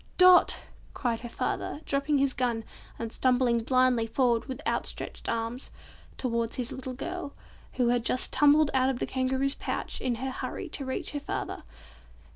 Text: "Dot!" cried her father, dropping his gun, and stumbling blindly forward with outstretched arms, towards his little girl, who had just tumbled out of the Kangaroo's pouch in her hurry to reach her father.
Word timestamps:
"Dot!" 0.17 0.57
cried 0.95 1.19
her 1.19 1.29
father, 1.29 1.81
dropping 1.85 2.17
his 2.17 2.33
gun, 2.33 2.63
and 2.97 3.13
stumbling 3.13 3.59
blindly 3.59 4.07
forward 4.07 4.45
with 4.45 4.59
outstretched 4.65 5.29
arms, 5.29 5.69
towards 6.17 6.55
his 6.55 6.71
little 6.71 6.93
girl, 6.95 7.33
who 7.73 7.89
had 7.89 8.03
just 8.03 8.33
tumbled 8.33 8.71
out 8.73 8.89
of 8.89 8.97
the 8.97 9.05
Kangaroo's 9.05 9.53
pouch 9.53 10.01
in 10.01 10.15
her 10.15 10.31
hurry 10.31 10.69
to 10.69 10.85
reach 10.85 11.11
her 11.11 11.19
father. 11.19 11.61